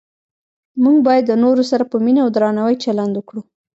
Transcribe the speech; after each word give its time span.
موږ 0.83 0.97
باید 1.07 1.23
د 1.27 1.33
نورو 1.43 1.63
سره 1.71 1.83
په 1.91 1.97
مینه 2.05 2.21
او 2.25 2.29
درناوي 2.35 2.75
چلند 2.85 3.13
وکړو 3.15 3.41